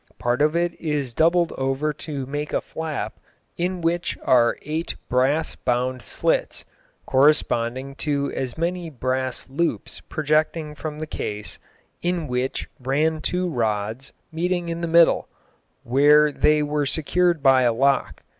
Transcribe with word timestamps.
Part 0.17 0.41
of 0.41 0.55
it 0.55 0.73
is 0.81 1.13
doubled 1.13 1.51
over 1.59 1.93
to 1.93 2.25
make 2.25 2.53
a 2.53 2.61
flap, 2.61 3.19
in 3.55 3.81
which 3.81 4.17
are 4.23 4.57
eight 4.63 4.95
brass 5.09 5.55
bound 5.55 6.01
slits, 6.01 6.65
corresponding 7.05 7.93
to 7.97 8.31
as 8.33 8.57
many 8.57 8.89
brass 8.89 9.47
loops 9.47 9.99
projecting 9.99 10.73
from 10.73 10.97
the 10.97 11.05
case, 11.05 11.59
in 12.01 12.25
which 12.27 12.67
ran 12.79 13.21
two 13.21 13.47
rods, 13.47 14.11
meeting 14.31 14.69
in 14.69 14.81
the 14.81 14.87
middle, 14.87 15.29
where 15.83 16.31
they 16.31 16.63
were 16.63 16.87
secured 16.87 17.43
by 17.43 17.61
a 17.61 17.71
lock. 17.71 18.23